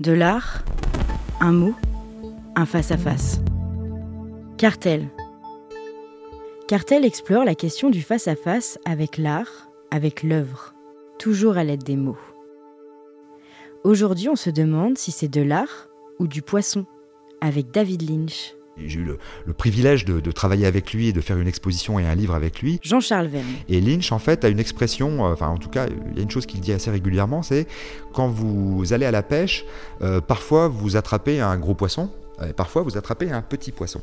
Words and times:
De 0.00 0.10
l'art, 0.10 0.64
un 1.40 1.52
mot, 1.52 1.72
un 2.56 2.66
face-à-face. 2.66 3.38
Cartel. 4.58 5.08
Cartel 6.66 7.04
explore 7.04 7.44
la 7.44 7.54
question 7.54 7.90
du 7.90 8.02
face-à-face 8.02 8.80
avec 8.84 9.18
l'art, 9.18 9.70
avec 9.92 10.24
l'œuvre, 10.24 10.74
toujours 11.20 11.58
à 11.58 11.62
l'aide 11.62 11.84
des 11.84 11.94
mots. 11.94 12.18
Aujourd'hui, 13.84 14.28
on 14.28 14.34
se 14.34 14.50
demande 14.50 14.98
si 14.98 15.12
c'est 15.12 15.28
de 15.28 15.42
l'art 15.42 15.88
ou 16.18 16.26
du 16.26 16.42
poisson, 16.42 16.86
avec 17.40 17.70
David 17.70 18.02
Lynch. 18.10 18.56
J'ai 18.76 19.00
eu 19.00 19.04
le, 19.04 19.52
privilège 19.52 20.04
de, 20.04 20.32
travailler 20.32 20.66
avec 20.66 20.92
lui 20.92 21.08
et 21.08 21.12
de 21.12 21.20
faire 21.20 21.38
une 21.38 21.46
exposition 21.46 21.98
et 21.98 22.06
un 22.06 22.14
livre 22.14 22.34
avec 22.34 22.60
lui. 22.60 22.80
Jean-Charles 22.82 23.28
Verne. 23.28 23.46
Et 23.68 23.80
Lynch, 23.80 24.10
en 24.12 24.18
fait, 24.18 24.44
a 24.44 24.48
une 24.48 24.58
expression, 24.58 25.26
euh, 25.26 25.32
enfin 25.32 25.48
en 25.48 25.58
tout 25.58 25.68
cas, 25.68 25.86
il 25.86 26.16
y 26.16 26.20
a 26.20 26.22
une 26.22 26.30
chose 26.30 26.46
qu'il 26.46 26.60
dit 26.60 26.72
assez 26.72 26.90
régulièrement, 26.90 27.42
c'est 27.42 27.66
quand 28.12 28.28
vous 28.28 28.92
allez 28.92 29.06
à 29.06 29.10
la 29.10 29.22
pêche, 29.22 29.64
euh, 30.02 30.20
parfois 30.20 30.68
vous 30.68 30.96
attrapez 30.96 31.40
un 31.40 31.56
gros 31.56 31.74
poisson, 31.74 32.10
et 32.44 32.52
parfois 32.52 32.82
vous 32.82 32.96
attrapez 32.96 33.30
un 33.30 33.42
petit 33.42 33.70
poisson. 33.70 34.00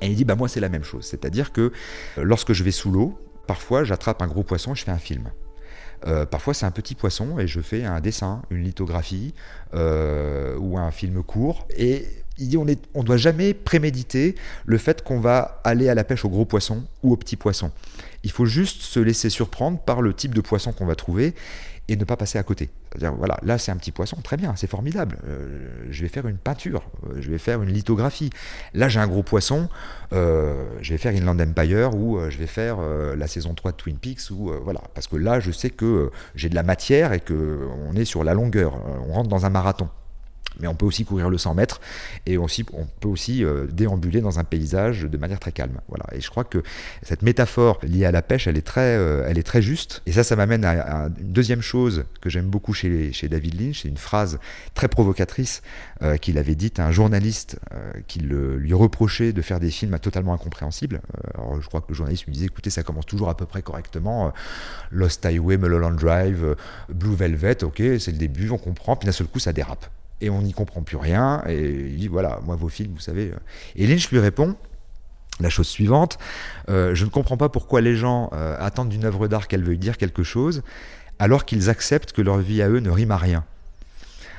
Et 0.00 0.08
il 0.08 0.16
dit, 0.16 0.24
bah 0.24 0.36
moi 0.36 0.48
c'est 0.48 0.60
la 0.60 0.68
même 0.68 0.84
chose, 0.84 1.04
c'est-à-dire 1.04 1.52
que 1.52 1.60
euh, 1.60 1.70
lorsque 2.22 2.52
je 2.52 2.64
vais 2.64 2.70
sous 2.70 2.90
l'eau, 2.90 3.18
parfois 3.46 3.84
j'attrape 3.84 4.22
un 4.22 4.26
gros 4.26 4.42
poisson 4.42 4.72
et 4.72 4.76
je 4.76 4.84
fais 4.84 4.90
un 4.90 4.98
film. 4.98 5.30
parfois 6.30 6.54
c'est 6.54 6.66
un 6.66 6.70
petit 6.70 6.94
poisson 6.94 7.38
et 7.38 7.46
je 7.46 7.60
fais 7.60 7.84
un 7.84 8.00
dessin, 8.00 8.42
une 8.50 8.62
lithographie 8.64 9.34
ou 9.72 10.78
un 10.78 10.90
film 10.90 11.22
court. 11.22 11.66
Et 11.76 12.06
on 12.56 12.64
ne 12.64 12.74
on 12.94 13.02
doit 13.02 13.16
jamais 13.16 13.54
préméditer 13.54 14.34
le 14.64 14.78
fait 14.78 15.02
qu'on 15.02 15.20
va 15.20 15.60
aller 15.64 15.88
à 15.88 15.94
la 15.94 16.04
pêche 16.04 16.24
au 16.24 16.28
gros 16.28 16.44
poisson 16.44 16.84
ou 17.02 17.12
au 17.12 17.16
petit 17.16 17.36
poisson. 17.36 17.70
Il 18.24 18.30
faut 18.30 18.46
juste 18.46 18.82
se 18.82 19.00
laisser 19.00 19.30
surprendre 19.30 19.78
par 19.78 20.02
le 20.02 20.12
type 20.12 20.34
de 20.34 20.40
poisson 20.40 20.72
qu'on 20.72 20.86
va 20.86 20.96
trouver 20.96 21.34
et 21.88 21.96
ne 21.96 22.04
pas 22.04 22.16
passer 22.16 22.38
à 22.38 22.42
côté. 22.42 22.68
C'est-à-dire, 22.90 23.14
voilà, 23.16 23.38
là 23.42 23.58
c'est 23.58 23.70
un 23.70 23.76
petit 23.76 23.92
poisson, 23.92 24.16
très 24.22 24.36
bien, 24.36 24.54
c'est 24.56 24.66
formidable. 24.68 25.18
Euh, 25.26 25.68
je 25.90 26.02
vais 26.02 26.08
faire 26.08 26.26
une 26.26 26.36
peinture, 26.36 26.82
euh, 27.08 27.18
je 27.20 27.30
vais 27.30 27.38
faire 27.38 27.62
une 27.62 27.70
lithographie. 27.72 28.30
Là 28.74 28.88
j'ai 28.88 29.00
un 29.00 29.06
gros 29.06 29.22
poisson, 29.22 29.68
euh, 30.12 30.64
je 30.80 30.92
vais 30.92 30.98
faire 30.98 31.14
Inland 31.14 31.40
Empire 31.40 31.94
ou 31.94 32.18
je 32.28 32.38
vais 32.38 32.46
faire 32.46 32.78
la 32.80 33.26
saison 33.26 33.54
3 33.54 33.72
de 33.72 33.76
Twin 33.76 33.96
Peaks. 33.96 34.30
Ou, 34.30 34.50
voilà, 34.62 34.80
parce 34.94 35.06
que 35.06 35.16
là 35.16 35.40
je 35.40 35.50
sais 35.50 35.70
que 35.70 36.10
j'ai 36.34 36.48
de 36.48 36.54
la 36.54 36.62
matière 36.62 37.12
et 37.12 37.20
qu'on 37.20 37.94
est 37.94 38.04
sur 38.04 38.24
la 38.24 38.34
longueur, 38.34 38.80
on 39.08 39.12
rentre 39.12 39.28
dans 39.28 39.46
un 39.46 39.50
marathon 39.50 39.88
mais 40.60 40.68
on 40.68 40.74
peut 40.74 40.86
aussi 40.86 41.04
courir 41.04 41.30
le 41.30 41.38
100 41.38 41.54
mètres 41.54 41.80
et 42.24 42.38
on 42.38 42.46
peut 43.00 43.08
aussi 43.08 43.44
euh, 43.44 43.66
déambuler 43.66 44.20
dans 44.20 44.38
un 44.38 44.44
paysage 44.44 45.02
de 45.02 45.18
manière 45.18 45.38
très 45.38 45.52
calme. 45.52 45.80
Voilà. 45.88 46.04
Et 46.12 46.20
je 46.20 46.30
crois 46.30 46.44
que 46.44 46.62
cette 47.02 47.22
métaphore 47.22 47.78
liée 47.82 48.04
à 48.04 48.12
la 48.12 48.22
pêche, 48.22 48.46
elle 48.46 48.56
est 48.56 48.66
très, 48.66 48.96
euh, 48.96 49.26
elle 49.26 49.38
est 49.38 49.42
très 49.42 49.62
juste. 49.62 50.02
Et 50.06 50.12
ça, 50.12 50.24
ça 50.24 50.36
m'amène 50.36 50.64
à, 50.64 51.08
une 51.18 51.32
deuxième 51.32 51.62
chose 51.62 52.04
que 52.20 52.30
j'aime 52.30 52.46
beaucoup 52.46 52.72
chez, 52.72 53.12
chez 53.12 53.28
David 53.28 53.60
Lynch. 53.60 53.82
C'est 53.82 53.88
une 53.88 53.96
phrase 53.96 54.38
très 54.74 54.88
provocatrice 54.88 55.62
euh, 56.02 56.16
qu'il 56.16 56.38
avait 56.38 56.54
dite 56.54 56.78
à 56.78 56.86
un 56.86 56.92
journaliste 56.92 57.58
qui 58.06 58.20
lui 58.20 58.72
reprochait 58.74 59.32
de 59.32 59.42
faire 59.42 59.60
des 59.60 59.70
films 59.70 59.98
totalement 59.98 60.34
incompréhensibles. 60.34 61.00
alors, 61.34 61.60
je 61.60 61.66
crois 61.66 61.80
que 61.80 61.86
le 61.88 61.94
journaliste 61.94 62.24
lui 62.26 62.32
disait 62.32 62.46
écoutez, 62.46 62.70
ça 62.70 62.82
commence 62.82 63.06
toujours 63.06 63.28
à 63.28 63.36
peu 63.36 63.46
près 63.46 63.62
correctement. 63.62 64.32
Lost 64.90 65.24
Highway, 65.24 65.56
Mulholland 65.56 65.96
Drive, 65.96 66.56
Blue 66.88 67.14
Velvet, 67.14 67.64
ok, 67.64 67.82
c'est 67.98 68.12
le 68.12 68.18
début, 68.18 68.50
on 68.50 68.58
comprend. 68.58 68.96
Puis 68.96 69.06
d'un 69.06 69.12
seul 69.12 69.26
coup, 69.26 69.38
ça 69.38 69.52
dérape 69.52 69.86
et 70.20 70.30
on 70.30 70.42
n'y 70.42 70.52
comprend 70.52 70.82
plus 70.82 70.96
rien. 70.96 71.42
Et 71.46 71.68
il 71.68 71.96
dit 71.96 72.08
voilà, 72.08 72.40
moi 72.44 72.56
vos 72.56 72.68
films, 72.68 72.92
vous 72.94 73.00
savez. 73.00 73.30
Euh. 73.30 73.38
Et 73.76 73.86
Lynch 73.86 74.10
lui 74.10 74.18
répond 74.18 74.56
la 75.38 75.50
chose 75.50 75.68
suivante 75.68 76.18
euh, 76.70 76.94
je 76.94 77.04
ne 77.04 77.10
comprends 77.10 77.36
pas 77.36 77.50
pourquoi 77.50 77.82
les 77.82 77.94
gens 77.94 78.30
euh, 78.32 78.56
attendent 78.58 78.88
d'une 78.88 79.04
œuvre 79.04 79.28
d'art 79.28 79.48
qu'elle 79.48 79.62
veuille 79.62 79.76
dire 79.76 79.98
quelque 79.98 80.22
chose, 80.22 80.62
alors 81.18 81.44
qu'ils 81.44 81.68
acceptent 81.68 82.12
que 82.12 82.22
leur 82.22 82.38
vie 82.38 82.62
à 82.62 82.70
eux 82.70 82.80
ne 82.80 82.88
rime 82.88 83.10
à 83.10 83.18
rien. 83.18 83.44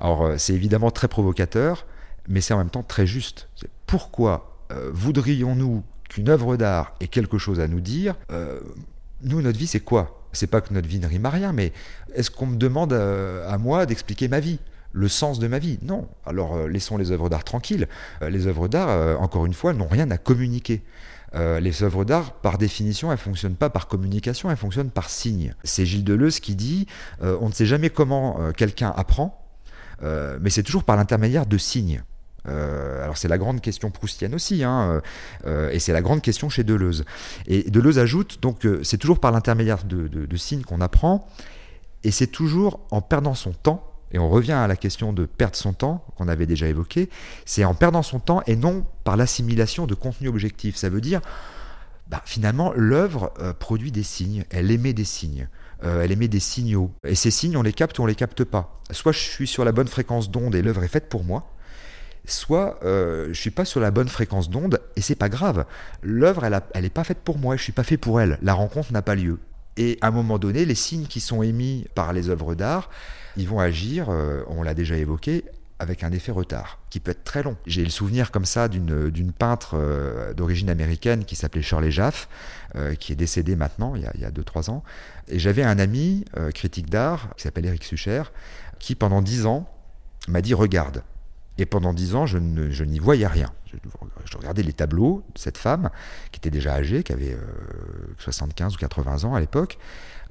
Alors 0.00 0.32
c'est 0.38 0.54
évidemment 0.54 0.90
très 0.90 1.08
provocateur, 1.08 1.84
mais 2.26 2.40
c'est 2.40 2.54
en 2.54 2.58
même 2.58 2.70
temps 2.70 2.82
très 2.82 3.06
juste. 3.06 3.48
Pourquoi 3.86 4.56
voudrions-nous 4.92 5.82
qu'une 6.08 6.28
œuvre 6.28 6.56
d'art 6.56 6.94
ait 7.00 7.08
quelque 7.08 7.36
chose 7.36 7.58
à 7.58 7.68
nous 7.68 7.80
dire 7.80 8.14
Nous, 9.22 9.42
notre 9.42 9.58
vie, 9.58 9.66
c'est 9.66 9.80
quoi? 9.80 10.26
C'est 10.32 10.46
pas 10.46 10.60
que 10.60 10.72
notre 10.72 10.86
vie 10.86 11.00
ne 11.00 11.06
rime 11.06 11.26
à 11.26 11.30
rien, 11.30 11.52
mais 11.52 11.72
est-ce 12.14 12.30
qu'on 12.30 12.46
me 12.46 12.56
demande 12.56 12.92
à 12.92 13.58
moi 13.58 13.86
d'expliquer 13.86 14.28
ma 14.28 14.40
vie? 14.40 14.60
Le 14.98 15.08
sens 15.08 15.38
de 15.38 15.46
ma 15.46 15.58
vie. 15.58 15.78
Non. 15.82 16.08
Alors 16.26 16.56
euh, 16.56 16.68
laissons 16.68 16.96
les 16.96 17.12
œuvres 17.12 17.28
d'art 17.28 17.44
tranquilles. 17.44 17.88
Euh, 18.22 18.30
les 18.30 18.46
œuvres 18.46 18.68
d'art, 18.68 18.88
euh, 18.90 19.16
encore 19.16 19.46
une 19.46 19.54
fois, 19.54 19.72
n'ont 19.72 19.86
rien 19.88 20.10
à 20.10 20.18
communiquer. 20.18 20.82
les 21.34 21.82
œuvres 21.82 22.04
d'art, 22.04 22.32
par 22.32 22.56
définition, 22.56 23.12
elles 23.12 23.18
fonctionnent 23.18 23.54
pas 23.54 23.70
par 23.70 23.86
communication, 23.86 24.50
elles 24.50 24.56
fonctionnent 24.56 24.90
par 24.90 25.10
signe. 25.10 25.54
C'est 25.62 25.84
Gilles 25.84 26.04
Deleuze 26.04 26.40
qui 26.40 26.54
dit 26.54 26.86
on 27.20 27.48
ne 27.48 27.52
sait 27.52 27.66
jamais 27.66 27.90
comment 27.90 28.50
quelqu'un 28.56 28.94
apprend, 28.96 29.46
mais 30.02 30.48
c'est 30.48 30.62
toujours 30.62 30.84
par 30.84 30.96
l'intermédiaire 30.96 31.44
de 31.44 31.58
signes. 31.58 32.02
alors 32.46 33.18
c'est 33.18 33.28
la 33.28 33.36
grande 33.36 33.60
question 33.60 33.90
proustienne 33.90 34.34
aussi, 34.34 34.64
hein, 34.64 35.02
et 35.70 35.78
c'est 35.78 35.92
la 35.92 36.00
grande 36.00 36.22
question 36.22 36.48
chez 36.48 36.64
Deleuze. 36.64 37.04
Et 37.46 37.70
Deleuze 37.70 37.98
ajoute 37.98 38.40
donc 38.40 38.66
c'est 38.82 38.98
toujours 38.98 39.20
par 39.20 39.30
l'intermédiaire 39.30 39.84
de 39.84 40.36
signes 40.38 40.62
qu'on 40.62 40.80
apprend, 40.80 41.28
et 42.04 42.10
c'est 42.10 42.28
toujours 42.28 42.80
en 42.90 43.02
perdant 43.02 43.34
son 43.34 43.52
temps 43.52 43.87
et 44.12 44.18
on 44.18 44.28
revient 44.28 44.52
à 44.52 44.66
la 44.66 44.76
question 44.76 45.12
de 45.12 45.26
perdre 45.26 45.56
son 45.56 45.72
temps, 45.72 46.04
qu'on 46.16 46.28
avait 46.28 46.46
déjà 46.46 46.66
évoqué, 46.66 47.10
c'est 47.44 47.64
en 47.64 47.74
perdant 47.74 48.02
son 48.02 48.18
temps 48.18 48.42
et 48.46 48.56
non 48.56 48.84
par 49.04 49.16
l'assimilation 49.16 49.86
de 49.86 49.94
contenu 49.94 50.28
objectif. 50.28 50.76
Ça 50.76 50.88
veut 50.88 51.00
dire, 51.00 51.20
bah, 52.08 52.22
finalement, 52.24 52.72
l'œuvre 52.74 53.32
euh, 53.40 53.52
produit 53.52 53.92
des 53.92 54.02
signes, 54.02 54.44
elle 54.50 54.70
émet 54.70 54.92
des 54.94 55.04
signes. 55.04 55.48
Euh, 55.84 56.02
elle 56.02 56.10
émet 56.10 56.28
des 56.28 56.40
signaux. 56.40 56.90
Et 57.04 57.14
ces 57.14 57.30
signes, 57.30 57.56
on 57.56 57.62
les 57.62 57.72
capte 57.72 57.98
ou 57.98 58.02
on 58.02 58.06
les 58.06 58.14
capte 58.14 58.44
pas. 58.44 58.80
Soit 58.90 59.12
je 59.12 59.18
suis 59.18 59.46
sur 59.46 59.64
la 59.64 59.72
bonne 59.72 59.88
fréquence 59.88 60.30
d'onde 60.30 60.54
et 60.54 60.62
l'œuvre 60.62 60.82
est 60.82 60.88
faite 60.88 61.08
pour 61.08 61.22
moi, 61.22 61.52
soit 62.24 62.78
euh, 62.82 63.28
je 63.28 63.40
suis 63.40 63.50
pas 63.50 63.64
sur 63.64 63.80
la 63.80 63.90
bonne 63.90 64.08
fréquence 64.08 64.50
d'onde 64.50 64.80
et 64.96 65.02
c'est 65.02 65.14
pas 65.14 65.28
grave. 65.28 65.66
L'œuvre, 66.02 66.44
elle, 66.44 66.60
elle 66.74 66.84
est 66.84 66.90
pas 66.90 67.04
faite 67.04 67.18
pour 67.18 67.38
moi, 67.38 67.56
je 67.56 67.62
suis 67.62 67.72
pas 67.72 67.84
fait 67.84 67.96
pour 67.96 68.20
elle. 68.20 68.38
La 68.42 68.54
rencontre 68.54 68.92
n'a 68.92 69.02
pas 69.02 69.14
lieu. 69.14 69.38
Et 69.78 69.96
à 70.00 70.08
un 70.08 70.10
moment 70.10 70.38
donné, 70.38 70.64
les 70.64 70.74
signes 70.74 71.06
qui 71.06 71.20
sont 71.20 71.40
émis 71.40 71.86
par 71.94 72.12
les 72.12 72.30
œuvres 72.30 72.56
d'art, 72.56 72.90
ils 73.36 73.48
vont 73.48 73.60
agir, 73.60 74.10
euh, 74.10 74.42
on 74.48 74.64
l'a 74.64 74.74
déjà 74.74 74.96
évoqué, 74.96 75.44
avec 75.78 76.02
un 76.02 76.10
effet 76.10 76.32
retard, 76.32 76.80
qui 76.90 76.98
peut 76.98 77.12
être 77.12 77.22
très 77.22 77.44
long. 77.44 77.56
J'ai 77.64 77.84
le 77.84 77.90
souvenir 77.90 78.32
comme 78.32 78.44
ça 78.44 78.66
d'une 78.66 79.32
peintre 79.32 79.74
euh, 79.74 80.34
d'origine 80.34 80.68
américaine 80.68 81.24
qui 81.24 81.36
s'appelait 81.36 81.62
Shirley 81.62 81.92
Jaff, 81.92 82.28
euh, 82.74 82.96
qui 82.96 83.12
est 83.12 83.16
décédée 83.16 83.54
maintenant, 83.54 83.94
il 83.94 84.02
y 84.02 84.24
a 84.24 84.30
2-3 84.32 84.70
ans. 84.70 84.82
Et 85.28 85.38
j'avais 85.38 85.62
un 85.62 85.78
ami, 85.78 86.24
critique 86.52 86.90
d'art, 86.90 87.28
qui 87.36 87.44
s'appelle 87.44 87.66
Eric 87.66 87.84
Sucher, 87.84 88.24
qui 88.80 88.96
pendant 88.96 89.22
10 89.22 89.46
ans 89.46 89.70
m'a 90.26 90.42
dit 90.42 90.54
Regarde, 90.54 91.04
et 91.58 91.66
pendant 91.66 91.92
dix 91.92 92.14
ans, 92.14 92.24
je, 92.24 92.38
n'y 92.38 92.98
voyais 93.00 93.26
rien. 93.26 93.52
Je, 93.66 94.36
regardais 94.36 94.62
les 94.62 94.72
tableaux 94.72 95.24
de 95.34 95.38
cette 95.38 95.58
femme, 95.58 95.90
qui 96.30 96.38
était 96.38 96.50
déjà 96.50 96.74
âgée, 96.74 97.02
qui 97.02 97.12
avait 97.12 97.36
75 98.18 98.72
euh, 98.72 98.76
ou 98.76 98.78
80 98.78 99.24
ans 99.24 99.34
à 99.34 99.40
l'époque, 99.40 99.78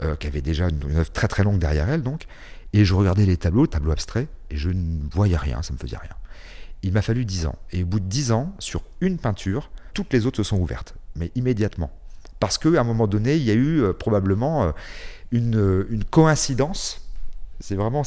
euh, 0.00 0.14
qui 0.14 0.28
avait 0.28 0.40
déjà 0.40 0.68
une, 0.68 0.96
œuvre 0.96 1.10
très 1.10 1.26
très 1.26 1.42
longue 1.42 1.58
derrière 1.58 1.88
elle, 1.88 2.02
donc. 2.02 2.26
Et 2.72 2.84
je 2.84 2.94
regardais 2.94 3.26
les 3.26 3.36
tableaux, 3.36 3.66
tableaux 3.66 3.90
abstraits, 3.90 4.28
et 4.50 4.56
je 4.56 4.70
ne 4.70 5.08
voyais 5.10 5.36
rien, 5.36 5.62
ça 5.62 5.72
ne 5.72 5.78
me 5.78 5.80
faisait 5.80 5.96
rien. 5.96 6.14
Il 6.82 6.92
m'a 6.92 7.02
fallu 7.02 7.24
dix 7.24 7.46
ans. 7.46 7.56
Et 7.72 7.82
au 7.82 7.86
bout 7.86 8.00
de 8.00 8.06
dix 8.06 8.30
ans, 8.30 8.54
sur 8.60 8.82
une 9.00 9.18
peinture, 9.18 9.70
toutes 9.94 10.12
les 10.12 10.26
autres 10.26 10.36
se 10.36 10.42
sont 10.44 10.58
ouvertes, 10.58 10.94
mais 11.16 11.32
immédiatement. 11.34 11.90
Parce 12.38 12.58
qu'à 12.58 12.80
un 12.80 12.84
moment 12.84 13.08
donné, 13.08 13.34
il 13.34 13.42
y 13.42 13.50
a 13.50 13.54
eu 13.54 13.82
euh, 13.82 13.92
probablement 13.92 14.72
une, 15.32 15.86
une 15.90 16.04
coïncidence 16.04 17.05
c'est 17.60 17.74
vraiment 17.74 18.02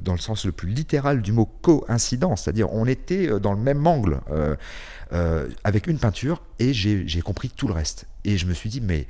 dans 0.00 0.12
le 0.12 0.18
sens 0.18 0.44
le 0.44 0.52
plus 0.52 0.68
littéral 0.68 1.22
du 1.22 1.32
mot 1.32 1.46
coïncidence, 1.46 2.42
c'est-à-dire 2.42 2.72
on 2.72 2.86
était 2.86 3.28
euh, 3.28 3.38
dans 3.38 3.52
le 3.52 3.60
même 3.60 3.86
angle 3.86 4.20
euh, 4.30 4.56
euh, 5.12 5.48
avec 5.64 5.86
une 5.86 5.98
peinture 5.98 6.42
et 6.58 6.72
j'ai 6.72 7.20
compris 7.22 7.50
tout 7.50 7.68
le 7.68 7.74
reste. 7.74 8.06
Et 8.24 8.38
je 8.38 8.46
me 8.46 8.54
suis 8.54 8.68
dit, 8.68 8.80
mais 8.80 9.06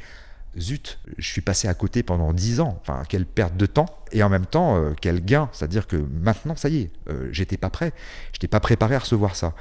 zut, 0.60 0.98
je 1.16 1.28
suis 1.28 1.40
passé 1.40 1.68
à 1.68 1.74
côté 1.74 2.02
pendant 2.02 2.32
dix 2.32 2.60
ans, 2.60 2.78
enfin 2.80 3.02
quelle 3.08 3.26
perte 3.26 3.56
de 3.56 3.66
temps, 3.66 3.86
et 4.12 4.22
en 4.22 4.28
même 4.28 4.46
temps 4.46 4.82
quel 5.00 5.24
gain, 5.24 5.48
c'est-à-dire 5.52 5.86
que 5.86 5.96
maintenant 5.96 6.56
ça 6.56 6.68
y 6.68 6.78
est, 6.78 6.90
j'étais 7.30 7.56
pas 7.56 7.70
prêt, 7.70 7.92
j'étais 8.32 8.48
pas 8.48 8.60
préparé 8.60 8.94
à 8.94 9.00
recevoir 9.00 9.36
ça. 9.36 9.54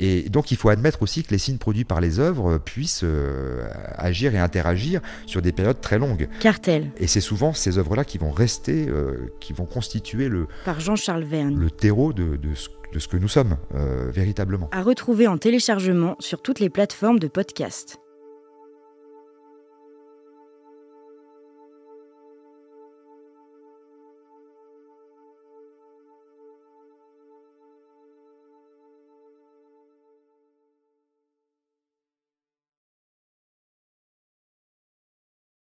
Et 0.00 0.28
donc 0.28 0.50
il 0.50 0.56
faut 0.56 0.68
admettre 0.68 1.02
aussi 1.02 1.22
que 1.22 1.30
les 1.30 1.38
signes 1.38 1.58
produits 1.58 1.84
par 1.84 2.00
les 2.00 2.20
œuvres 2.20 2.58
puissent 2.58 3.02
euh, 3.04 3.68
agir 3.96 4.34
et 4.34 4.38
interagir 4.38 5.00
sur 5.26 5.42
des 5.42 5.52
périodes 5.52 5.80
très 5.80 5.98
longues. 5.98 6.28
Cartel. 6.40 6.90
Et 6.98 7.06
c'est 7.06 7.20
souvent 7.20 7.52
ces 7.52 7.78
œuvres-là 7.78 8.04
qui 8.04 8.18
vont 8.18 8.30
rester, 8.30 8.86
euh, 8.88 9.32
qui 9.40 9.52
vont 9.52 9.66
constituer 9.66 10.28
le, 10.28 10.46
par 10.64 10.80
Jean-Charles 10.80 11.24
Verne. 11.24 11.58
le 11.58 11.70
terreau 11.70 12.12
de, 12.12 12.36
de, 12.36 12.54
ce, 12.54 13.08
que 13.08 13.16
nous 13.16 13.28
sommes 13.28 13.56
euh, 13.74 14.10
véritablement. 14.12 14.68
À 14.72 14.82
retrouver 14.82 15.26
en 15.26 15.38
téléchargement 15.38 16.16
sur 16.20 16.42
toutes 16.42 16.60
les 16.60 16.70
plateformes 16.70 17.18
de 17.18 17.28
podcast. 17.28 17.98